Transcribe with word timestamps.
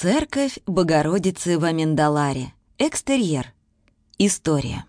Церковь 0.00 0.60
Богородицы 0.64 1.58
в 1.58 1.64
Аминдаларе. 1.64 2.52
Экстерьер. 2.78 3.52
История. 4.16 4.84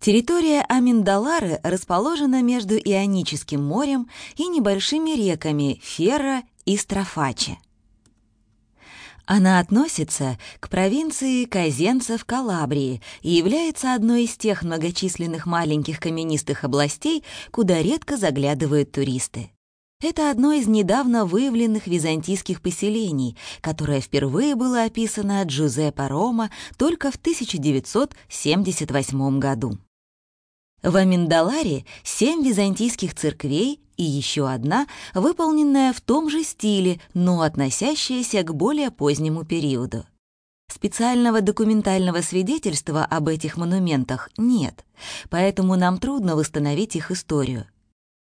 Территория 0.00 0.64
Аминдалары 0.66 1.60
расположена 1.62 2.40
между 2.40 2.74
Ионическим 2.78 3.62
морем 3.62 4.08
и 4.36 4.48
небольшими 4.48 5.10
реками 5.10 5.78
Ферра 5.82 6.42
и 6.64 6.78
Строфаче. 6.78 7.58
Она 9.26 9.58
относится 9.58 10.38
к 10.58 10.70
провинции 10.70 11.44
Казенцев 11.44 12.24
Калабрии 12.24 13.02
и 13.20 13.28
является 13.32 13.92
одной 13.92 14.24
из 14.24 14.38
тех 14.38 14.62
многочисленных 14.62 15.44
маленьких 15.44 16.00
каменистых 16.00 16.64
областей, 16.64 17.24
куда 17.50 17.82
редко 17.82 18.16
заглядывают 18.16 18.90
туристы. 18.90 19.50
Это 20.02 20.30
одно 20.32 20.52
из 20.52 20.66
недавно 20.66 21.24
выявленных 21.24 21.86
византийских 21.86 22.60
поселений, 22.60 23.38
которое 23.60 24.00
впервые 24.00 24.56
было 24.56 24.82
описано 24.82 25.44
Джузеппе 25.44 26.08
Рома 26.08 26.50
только 26.76 27.12
в 27.12 27.14
1978 27.14 29.38
году. 29.38 29.78
В 30.82 30.96
Аминдаларе 30.96 31.84
семь 32.02 32.44
византийских 32.44 33.14
церквей 33.14 33.80
и 33.96 34.02
еще 34.02 34.48
одна, 34.48 34.88
выполненная 35.14 35.92
в 35.92 36.00
том 36.00 36.28
же 36.28 36.42
стиле, 36.42 37.00
но 37.14 37.42
относящаяся 37.42 38.42
к 38.42 38.52
более 38.52 38.90
позднему 38.90 39.44
периоду. 39.44 40.04
Специального 40.68 41.42
документального 41.42 42.22
свидетельства 42.22 43.04
об 43.04 43.28
этих 43.28 43.56
монументах 43.56 44.30
нет, 44.36 44.84
поэтому 45.30 45.76
нам 45.76 45.98
трудно 45.98 46.34
восстановить 46.34 46.96
их 46.96 47.12
историю. 47.12 47.66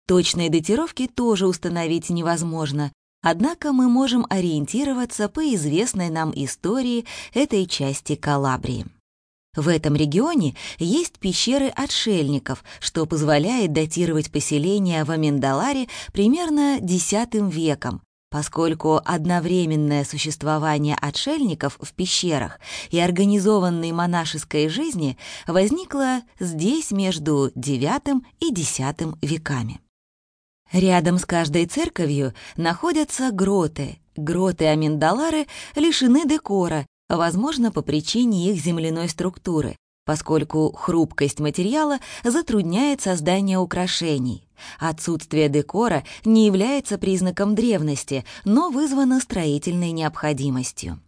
Точные 0.09 0.49
датировки 0.49 1.05
тоже 1.05 1.45
установить 1.45 2.09
невозможно, 2.09 2.91
однако 3.21 3.71
мы 3.71 3.87
можем 3.87 4.25
ориентироваться 4.27 5.29
по 5.29 5.41
известной 5.53 6.09
нам 6.09 6.33
истории 6.35 7.05
этой 7.35 7.67
части 7.67 8.15
Калабрии. 8.15 8.87
В 9.55 9.67
этом 9.67 9.95
регионе 9.95 10.55
есть 10.79 11.19
пещеры 11.19 11.67
отшельников, 11.67 12.63
что 12.79 13.05
позволяет 13.05 13.71
датировать 13.71 14.31
поселение 14.31 15.03
в 15.03 15.11
Аминдаларе 15.11 15.87
примерно 16.11 16.79
X 16.79 17.13
веком, 17.31 18.01
поскольку 18.31 18.99
одновременное 19.05 20.03
существование 20.03 20.97
отшельников 20.99 21.77
в 21.79 21.93
пещерах 21.93 22.59
и 22.89 22.99
организованной 22.99 23.91
монашеской 23.91 24.69
жизни 24.69 25.19
возникло 25.45 26.23
здесь 26.39 26.89
между 26.89 27.49
IX 27.49 28.21
и 28.39 28.51
X 28.51 28.79
веками. 29.21 29.79
Рядом 30.71 31.17
с 31.17 31.25
каждой 31.25 31.65
церковью 31.65 32.33
находятся 32.57 33.31
гроты. 33.31 33.99
Гроты 34.15 34.65
Аминдалары 34.65 35.47
лишены 35.75 36.27
декора 36.27 36.85
возможно, 37.17 37.71
по 37.71 37.81
причине 37.81 38.51
их 38.51 38.61
земляной 38.61 39.09
структуры, 39.09 39.75
поскольку 40.05 40.71
хрупкость 40.71 41.39
материала 41.39 41.99
затрудняет 42.23 43.01
создание 43.01 43.57
украшений. 43.57 44.47
Отсутствие 44.79 45.49
декора 45.49 46.03
не 46.25 46.45
является 46.45 46.97
признаком 46.97 47.55
древности, 47.55 48.25
но 48.43 48.69
вызвано 48.69 49.19
строительной 49.19 49.91
необходимостью. 49.91 50.99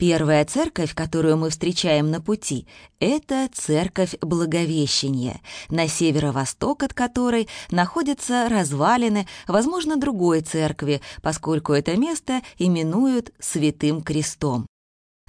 Первая 0.00 0.46
церковь, 0.46 0.94
которую 0.94 1.36
мы 1.36 1.50
встречаем 1.50 2.10
на 2.10 2.22
пути, 2.22 2.66
это 3.00 3.50
церковь 3.52 4.14
Благовещения, 4.22 5.42
на 5.68 5.88
северо-восток 5.88 6.84
от 6.84 6.94
которой 6.94 7.48
находятся 7.70 8.48
развалины, 8.48 9.26
возможно, 9.46 9.98
другой 9.98 10.40
церкви, 10.40 11.02
поскольку 11.20 11.74
это 11.74 11.98
место 11.98 12.40
именуют 12.56 13.32
Святым 13.40 14.00
Крестом. 14.00 14.66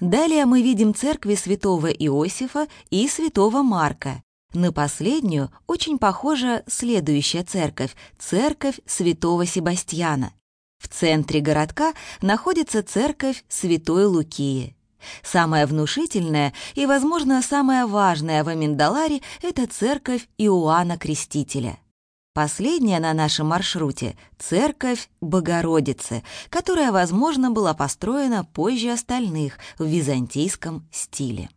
Далее 0.00 0.46
мы 0.46 0.62
видим 0.62 0.94
церкви 0.94 1.34
святого 1.34 1.88
Иосифа 1.88 2.66
и 2.88 3.06
святого 3.08 3.60
Марка. 3.60 4.22
На 4.54 4.72
последнюю 4.72 5.50
очень 5.66 5.98
похожа 5.98 6.62
следующая 6.66 7.42
церковь— 7.42 7.94
церковь 8.18 8.80
святого 8.86 9.44
Себастьяна. 9.44 10.32
В 10.82 10.88
центре 10.88 11.40
городка 11.40 11.94
находится 12.20 12.82
церковь 12.82 13.44
святой 13.48 14.06
Лукии. 14.06 14.74
Самая 15.22 15.66
внушительная 15.66 16.52
и, 16.74 16.86
возможно, 16.86 17.40
самая 17.40 17.86
важная 17.86 18.42
в 18.42 18.48
Аминдаларе— 18.48 19.20
это 19.42 19.66
церковь 19.68 20.28
Иоанна 20.38 20.98
Крестителя. 20.98 21.78
Последняя 22.34 22.98
на 22.98 23.12
нашем 23.14 23.48
маршруте— 23.48 24.16
церковь 24.38 25.08
Богородицы, 25.20 26.24
которая, 26.50 26.90
возможно, 26.90 27.52
была 27.52 27.74
построена 27.74 28.44
позже 28.44 28.90
остальных 28.90 29.58
в 29.78 29.84
византийском 29.84 30.88
стиле. 30.90 31.48